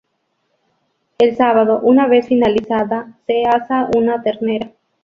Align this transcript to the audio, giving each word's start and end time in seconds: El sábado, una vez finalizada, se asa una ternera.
El 1.19 1.35
sábado, 1.37 1.79
una 1.83 2.07
vez 2.07 2.25
finalizada, 2.27 3.19
se 3.27 3.43
asa 3.47 3.87
una 3.95 4.23
ternera. 4.23 4.71